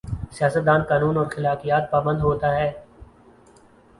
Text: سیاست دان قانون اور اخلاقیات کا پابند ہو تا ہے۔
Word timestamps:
سیاست 0.35 0.63
دان 0.67 0.81
قانون 0.83 1.17
اور 1.17 1.25
اخلاقیات 1.25 1.83
کا 1.83 1.91
پابند 1.91 2.19
ہو 2.21 2.31
تا 2.41 2.49
ہے۔ 2.55 2.69